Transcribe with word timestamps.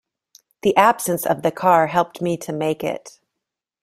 The 0.63 0.75
absence 0.77 1.27
of 1.27 1.43
the 1.43 1.51
car 1.51 1.85
helped 1.85 2.23
me 2.23 2.35
to 2.35 2.51
make 2.51 2.83
it. 2.83 3.19